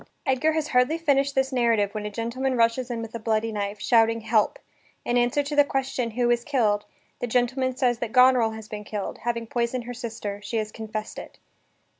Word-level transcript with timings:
Edgar 0.25 0.53
has 0.53 0.69
hardly 0.69 0.97
finished 0.97 1.35
this 1.35 1.51
narrative 1.51 1.93
when 1.93 2.07
a 2.07 2.09
gentleman 2.09 2.57
rushes 2.57 2.89
in 2.89 3.03
with 3.03 3.13
a 3.13 3.19
bloody 3.19 3.51
knife, 3.51 3.79
shouting 3.79 4.21
"Help!" 4.21 4.57
In 5.05 5.15
answer 5.15 5.43
to 5.43 5.55
the 5.55 5.63
question, 5.63 6.09
"Who 6.09 6.31
is 6.31 6.43
killed?" 6.43 6.85
the 7.19 7.27
gentleman 7.27 7.75
says 7.75 7.99
that 7.99 8.11
Goneril 8.11 8.49
has 8.49 8.67
been 8.67 8.83
killed, 8.83 9.19
having 9.19 9.45
poisoned 9.45 9.83
her 9.83 9.93
sister, 9.93 10.41
she 10.41 10.57
has 10.57 10.71
confessed 10.71 11.19
it. 11.19 11.37